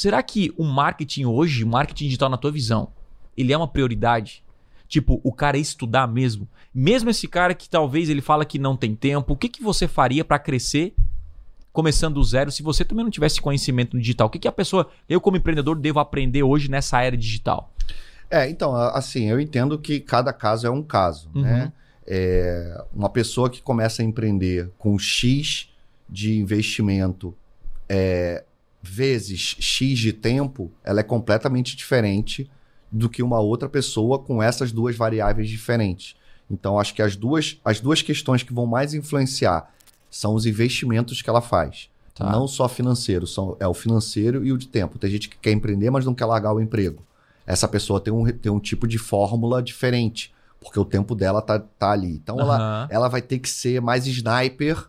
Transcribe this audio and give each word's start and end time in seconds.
Será 0.00 0.22
que 0.22 0.50
o 0.56 0.64
marketing 0.64 1.26
hoje, 1.26 1.62
o 1.62 1.66
marketing 1.66 2.04
digital 2.04 2.30
na 2.30 2.38
tua 2.38 2.50
visão, 2.50 2.88
ele 3.36 3.52
é 3.52 3.56
uma 3.58 3.68
prioridade? 3.68 4.42
Tipo, 4.88 5.20
o 5.22 5.30
cara 5.30 5.58
estudar 5.58 6.06
mesmo? 6.06 6.48
Mesmo 6.74 7.10
esse 7.10 7.28
cara 7.28 7.52
que 7.52 7.68
talvez 7.68 8.08
ele 8.08 8.22
fala 8.22 8.46
que 8.46 8.58
não 8.58 8.74
tem 8.74 8.94
tempo, 8.94 9.34
o 9.34 9.36
que, 9.36 9.46
que 9.46 9.62
você 9.62 9.86
faria 9.86 10.24
para 10.24 10.38
crescer 10.38 10.94
começando 11.70 12.14
do 12.14 12.24
zero 12.24 12.50
se 12.50 12.62
você 12.62 12.82
também 12.82 13.04
não 13.04 13.10
tivesse 13.10 13.42
conhecimento 13.42 13.94
no 13.94 14.00
digital? 14.00 14.28
O 14.28 14.30
que, 14.30 14.38
que 14.38 14.48
a 14.48 14.52
pessoa, 14.52 14.88
eu 15.06 15.20
como 15.20 15.36
empreendedor, 15.36 15.76
devo 15.78 16.00
aprender 16.00 16.42
hoje 16.42 16.70
nessa 16.70 17.02
era 17.02 17.14
digital? 17.14 17.70
É, 18.30 18.48
então, 18.48 18.74
assim, 18.74 19.26
eu 19.26 19.38
entendo 19.38 19.78
que 19.78 20.00
cada 20.00 20.32
caso 20.32 20.66
é 20.66 20.70
um 20.70 20.82
caso, 20.82 21.28
Uhum. 21.34 21.42
né? 21.42 21.72
É, 22.06 22.84
uma 22.90 23.10
pessoa 23.10 23.50
que 23.50 23.60
começa 23.60 24.00
a 24.00 24.04
empreender 24.06 24.70
com 24.78 24.98
X 24.98 25.68
de 26.08 26.38
investimento 26.38 27.36
é, 27.86 28.44
vezes 28.82 29.56
X 29.58 29.98
de 29.98 30.12
tempo, 30.12 30.72
ela 30.82 31.00
é 31.00 31.02
completamente 31.02 31.76
diferente 31.76 32.50
do 32.90 33.08
que 33.08 33.22
uma 33.22 33.38
outra 33.38 33.68
pessoa 33.68 34.18
com 34.18 34.42
essas 34.42 34.72
duas 34.72 34.96
variáveis 34.96 35.48
diferentes. 35.48 36.16
Então, 36.50 36.80
acho 36.80 36.94
que 36.94 37.02
as 37.02 37.14
duas, 37.14 37.58
as 37.64 37.80
duas 37.80 38.02
questões 38.02 38.42
que 38.42 38.52
vão 38.52 38.66
mais 38.66 38.94
influenciar 38.94 39.72
são 40.10 40.34
os 40.34 40.46
investimentos 40.46 41.22
que 41.22 41.30
ela 41.30 41.40
faz. 41.40 41.88
Tá. 42.14 42.30
Não 42.30 42.48
só 42.48 42.68
financeiro, 42.68 43.26
são, 43.26 43.56
é 43.60 43.68
o 43.68 43.74
financeiro 43.74 44.44
e 44.44 44.52
o 44.52 44.58
de 44.58 44.66
tempo. 44.66 44.98
Tem 44.98 45.10
gente 45.10 45.28
que 45.28 45.38
quer 45.38 45.52
empreender, 45.52 45.90
mas 45.90 46.04
não 46.04 46.14
quer 46.14 46.24
largar 46.24 46.52
o 46.52 46.60
emprego. 46.60 47.04
Essa 47.46 47.68
pessoa 47.68 48.00
tem 48.00 48.12
um, 48.12 48.26
tem 48.30 48.50
um 48.50 48.58
tipo 48.58 48.86
de 48.86 48.98
fórmula 48.98 49.62
diferente, 49.62 50.34
porque 50.60 50.78
o 50.78 50.84
tempo 50.84 51.14
dela 51.14 51.40
tá, 51.40 51.58
tá 51.58 51.92
ali. 51.92 52.12
Então, 52.12 52.38
ela, 52.40 52.56
Aham. 52.56 52.88
ela 52.90 53.08
vai 53.08 53.22
ter 53.22 53.38
que 53.38 53.48
ser 53.48 53.80
mais 53.80 54.06
sniper 54.06 54.88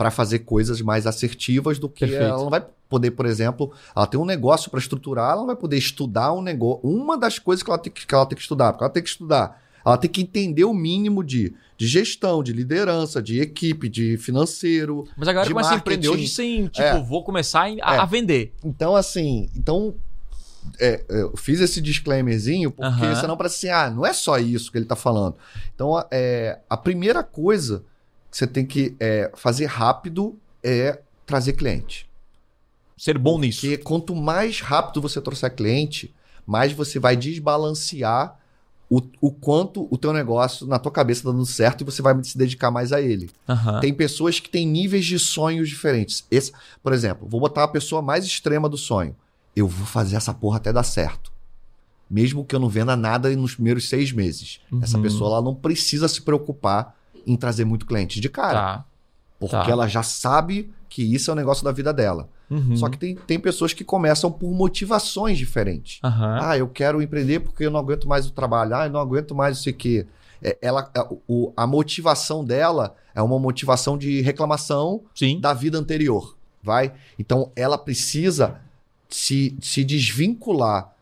para 0.00 0.10
fazer 0.10 0.38
coisas 0.38 0.80
mais 0.80 1.06
assertivas 1.06 1.78
do 1.78 1.86
que 1.86 2.06
Perfeito. 2.06 2.22
ela 2.24 2.38
não 2.42 2.48
vai 2.48 2.64
poder, 2.88 3.10
por 3.10 3.26
exemplo, 3.26 3.70
ela 3.94 4.06
tem 4.06 4.18
um 4.18 4.24
negócio 4.24 4.70
para 4.70 4.80
estruturar, 4.80 5.32
ela 5.32 5.40
não 5.40 5.46
vai 5.46 5.56
poder 5.56 5.76
estudar 5.76 6.32
um 6.32 6.40
negócio, 6.40 6.80
uma 6.88 7.18
das 7.18 7.38
coisas 7.38 7.62
que 7.62 7.68
ela 7.70 7.78
tem 7.78 7.92
que, 7.92 8.06
que 8.06 8.14
ela 8.14 8.24
tem 8.24 8.34
que 8.34 8.40
estudar, 8.40 8.72
porque 8.72 8.82
ela 8.82 8.90
tem 8.90 9.02
que 9.02 9.10
estudar, 9.10 9.62
ela 9.84 9.98
tem 9.98 10.08
que 10.10 10.22
entender 10.22 10.64
o 10.64 10.72
mínimo 10.72 11.22
de, 11.22 11.52
de 11.76 11.86
gestão, 11.86 12.42
de 12.42 12.50
liderança, 12.50 13.20
de 13.20 13.40
equipe, 13.42 13.90
de 13.90 14.16
financeiro. 14.16 15.06
Mas 15.18 15.28
a 15.28 15.32
galera 15.34 15.48
de 15.48 15.52
começa 15.52 15.74
a 15.74 15.76
empreender 15.76 16.08
marketing. 16.08 16.24
hoje 16.24 16.34
sem, 16.34 16.66
tipo, 16.68 16.80
É. 16.82 16.98
vou 17.02 17.22
começar 17.22 17.64
a, 17.64 17.68
É. 17.96 17.98
a 17.98 18.06
vender. 18.06 18.54
Então, 18.64 18.96
assim, 18.96 19.50
então 19.54 19.94
é, 20.78 21.04
eu 21.10 21.36
fiz 21.36 21.60
esse 21.60 21.78
disclaimerzinho 21.78 22.70
porque 22.70 23.04
Aham. 23.04 23.14
senão 23.20 23.36
parece 23.36 23.66
assim, 23.68 23.68
ah, 23.68 23.90
não 23.90 24.06
é 24.06 24.14
só 24.14 24.38
isso 24.38 24.72
que 24.72 24.78
ele 24.78 24.86
tá 24.86 24.96
falando. 24.96 25.36
Então, 25.74 25.94
a- 25.94 26.06
é, 26.10 26.58
a 26.70 26.76
primeira 26.78 27.22
coisa 27.22 27.84
você 28.30 28.46
tem 28.46 28.64
que 28.64 28.94
é, 29.00 29.30
fazer 29.34 29.66
rápido 29.66 30.38
é 30.62 31.00
trazer 31.26 31.54
cliente. 31.54 32.08
Ser 32.96 33.16
bom 33.18 33.38
nisso. 33.38 33.62
Porque 33.62 33.78
quanto 33.78 34.14
mais 34.14 34.60
rápido 34.60 35.00
você 35.00 35.20
trouxer 35.20 35.54
cliente, 35.54 36.14
mais 36.46 36.72
você 36.72 36.98
vai 36.98 37.16
desbalancear 37.16 38.38
o, 38.90 39.00
o 39.20 39.30
quanto 39.30 39.86
o 39.90 39.96
teu 39.96 40.12
negócio 40.12 40.66
na 40.66 40.78
tua 40.78 40.90
cabeça 40.90 41.22
tá 41.22 41.30
dando 41.30 41.46
certo 41.46 41.82
e 41.82 41.84
você 41.84 42.02
vai 42.02 42.22
se 42.24 42.36
dedicar 42.36 42.70
mais 42.70 42.92
a 42.92 43.00
ele. 43.00 43.30
Aham. 43.48 43.80
Tem 43.80 43.94
pessoas 43.94 44.40
que 44.40 44.50
têm 44.50 44.66
níveis 44.66 45.06
de 45.06 45.18
sonhos 45.18 45.68
diferentes. 45.68 46.26
Esse, 46.30 46.52
por 46.82 46.92
exemplo, 46.92 47.26
vou 47.28 47.40
botar 47.40 47.64
a 47.64 47.68
pessoa 47.68 48.02
mais 48.02 48.24
extrema 48.24 48.68
do 48.68 48.76
sonho. 48.76 49.14
Eu 49.54 49.68
vou 49.68 49.86
fazer 49.86 50.16
essa 50.16 50.34
porra 50.34 50.56
até 50.56 50.72
dar 50.72 50.82
certo. 50.82 51.32
Mesmo 52.10 52.44
que 52.44 52.54
eu 52.54 52.58
não 52.58 52.68
venda 52.68 52.96
nada 52.96 53.30
nos 53.36 53.54
primeiros 53.54 53.88
seis 53.88 54.10
meses. 54.10 54.60
Essa 54.82 54.96
Uhum. 54.96 55.02
pessoa 55.04 55.30
ela 55.30 55.42
não 55.42 55.54
precisa 55.54 56.08
se 56.08 56.20
preocupar 56.22 56.96
em 57.26 57.36
trazer 57.36 57.64
muito 57.64 57.86
cliente 57.86 58.20
de 58.20 58.28
cara. 58.28 58.60
Tá. 58.60 58.84
Porque 59.38 59.56
tá. 59.56 59.70
ela 59.70 59.88
já 59.88 60.02
sabe 60.02 60.70
que 60.88 61.02
isso 61.02 61.30
é 61.30 61.32
o 61.32 61.36
negócio 61.36 61.64
da 61.64 61.72
vida 61.72 61.92
dela. 61.92 62.28
Uhum. 62.50 62.76
Só 62.76 62.88
que 62.88 62.98
tem, 62.98 63.14
tem 63.14 63.38
pessoas 63.38 63.72
que 63.72 63.84
começam 63.84 64.30
por 64.30 64.50
motivações 64.52 65.38
diferentes. 65.38 66.00
Aham. 66.02 66.38
Ah, 66.42 66.58
eu 66.58 66.68
quero 66.68 67.00
empreender 67.00 67.40
porque 67.40 67.64
eu 67.64 67.70
não 67.70 67.78
aguento 67.80 68.08
mais 68.08 68.26
o 68.26 68.32
trabalho. 68.32 68.74
Ah, 68.74 68.86
eu 68.86 68.90
não 68.90 69.00
aguento 69.00 69.34
mais 69.34 69.58
isso 69.58 69.68
aqui. 69.68 70.04
É, 70.42 70.58
ela, 70.60 70.90
a, 70.96 71.08
o- 71.28 71.52
a 71.56 71.66
motivação 71.66 72.44
dela 72.44 72.96
é 73.14 73.22
uma 73.22 73.38
motivação 73.38 73.96
de 73.96 74.20
reclamação 74.20 75.02
Sim. 75.14 75.38
da 75.40 75.52
vida 75.54 75.78
anterior, 75.78 76.36
vai? 76.62 76.92
Então 77.18 77.52
ela 77.54 77.78
precisa 77.78 78.56
se, 79.08 79.56
se 79.60 79.84
desvincular 79.84 80.92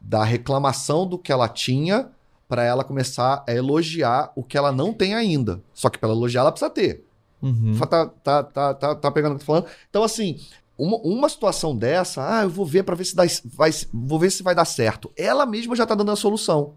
da 0.00 0.24
reclamação 0.24 1.06
do 1.06 1.16
que 1.18 1.32
ela 1.32 1.48
tinha 1.48 2.08
para 2.48 2.64
ela 2.64 2.82
começar 2.82 3.44
a 3.46 3.52
elogiar 3.52 4.32
o 4.34 4.42
que 4.42 4.56
ela 4.56 4.72
não 4.72 4.92
tem 4.92 5.14
ainda. 5.14 5.60
Só 5.74 5.90
que 5.90 5.98
para 5.98 6.08
elogiar 6.08 6.40
ela 6.40 6.52
precisa 6.52 6.70
ter. 6.70 7.04
Uhum. 7.42 7.78
Tá, 7.78 8.06
tá, 8.06 8.42
tá, 8.42 8.74
tá, 8.74 8.94
tá 8.94 9.10
pegando 9.10 9.32
o 9.32 9.36
que 9.36 9.42
eu 9.42 9.46
tô 9.46 9.52
falando? 9.52 9.66
Então, 9.88 10.02
assim, 10.02 10.40
uma, 10.76 10.96
uma 10.98 11.28
situação 11.28 11.76
dessa, 11.76 12.38
ah, 12.38 12.42
eu 12.44 12.50
vou 12.50 12.64
ver 12.64 12.84
para 12.84 12.96
ver 12.96 13.04
se 13.04 13.14
dá, 13.14 13.24
vai, 13.44 13.70
vou 13.92 14.18
ver 14.18 14.30
se 14.30 14.42
vai 14.42 14.54
dar 14.54 14.64
certo. 14.64 15.12
Ela 15.16 15.44
mesma 15.44 15.76
já 15.76 15.84
tá 15.84 15.94
dando 15.94 16.10
a 16.10 16.16
solução. 16.16 16.74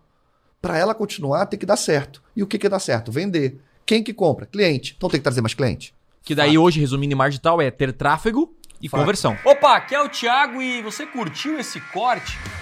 Para 0.62 0.78
ela 0.78 0.94
continuar, 0.94 1.46
tem 1.46 1.58
que 1.58 1.66
dar 1.66 1.78
certo. 1.78 2.22
E 2.36 2.44
o 2.44 2.48
que 2.48 2.60
que 2.60 2.70
dá 2.70 2.78
certo? 2.78 3.12
Vender. 3.12 3.60
Quem 3.86 4.04
que 4.04 4.14
compra? 4.14 4.46
Cliente. 4.46 4.94
Então 4.96 5.10
tem 5.10 5.20
que 5.20 5.24
trazer 5.24 5.42
mais 5.42 5.54
cliente. 5.54 5.96
Que 6.24 6.36
daí 6.36 6.58
hoje, 6.58 6.80
resumindo 6.80 7.14
em 7.14 7.18
marketing 7.18 7.38
digital, 7.38 7.62
é 7.62 7.72
ter 7.72 7.92
tráfego 7.94 8.54
e 8.82 8.88
Fato. 8.88 9.00
conversão. 9.00 9.38
Opa, 9.44 9.76
aqui 9.76 9.96
é 9.96 10.04
o 10.04 10.10
Thiago 10.10 10.62
e 10.62 10.82
você 10.84 11.06
curtiu 11.06 11.60
esse 11.60 11.80
corte? 11.80 12.38